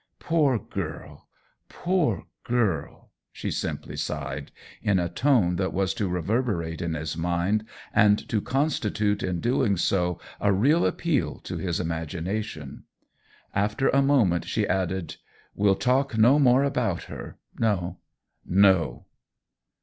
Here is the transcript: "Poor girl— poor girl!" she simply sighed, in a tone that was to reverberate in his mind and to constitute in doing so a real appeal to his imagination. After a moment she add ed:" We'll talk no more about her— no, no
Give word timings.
"Poor 0.19 0.57
girl— 0.57 1.27
poor 1.69 2.25
girl!" 2.43 3.11
she 3.31 3.51
simply 3.51 3.95
sighed, 3.95 4.51
in 4.81 4.97
a 4.97 5.07
tone 5.07 5.57
that 5.57 5.73
was 5.73 5.93
to 5.93 6.07
reverberate 6.09 6.81
in 6.81 6.95
his 6.95 7.15
mind 7.15 7.63
and 7.93 8.27
to 8.27 8.41
constitute 8.41 9.21
in 9.21 9.39
doing 9.39 9.77
so 9.77 10.19
a 10.39 10.51
real 10.51 10.87
appeal 10.87 11.37
to 11.41 11.57
his 11.57 11.79
imagination. 11.79 12.83
After 13.53 13.89
a 13.89 14.01
moment 14.01 14.45
she 14.45 14.65
add 14.67 14.91
ed:" 14.91 15.17
We'll 15.55 15.75
talk 15.75 16.17
no 16.17 16.39
more 16.39 16.63
about 16.63 17.03
her— 17.03 17.37
no, 17.59 17.99
no 18.43 19.05